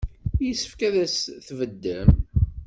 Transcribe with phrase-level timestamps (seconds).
[0.45, 2.09] Yessefk ad as-tbeddem.